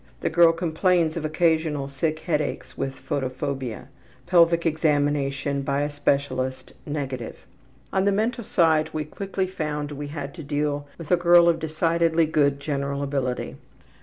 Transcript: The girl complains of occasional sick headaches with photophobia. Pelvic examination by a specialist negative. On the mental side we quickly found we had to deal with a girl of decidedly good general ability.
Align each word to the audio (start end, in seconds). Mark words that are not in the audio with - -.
The 0.21 0.31
girl 0.31 0.51
complains 0.51 1.15
of 1.15 1.25
occasional 1.25 1.87
sick 1.87 2.21
headaches 2.21 2.75
with 2.75 2.95
photophobia. 2.95 3.87
Pelvic 4.25 4.65
examination 4.65 5.61
by 5.61 5.81
a 5.81 5.91
specialist 5.91 6.73
negative. 6.87 7.45
On 7.93 8.05
the 8.05 8.11
mental 8.11 8.43
side 8.43 8.89
we 8.93 9.05
quickly 9.05 9.45
found 9.45 9.91
we 9.91 10.07
had 10.07 10.33
to 10.33 10.41
deal 10.43 10.87
with 10.97 11.11
a 11.11 11.17
girl 11.17 11.47
of 11.47 11.59
decidedly 11.59 12.25
good 12.25 12.59
general 12.59 13.03
ability. 13.03 13.57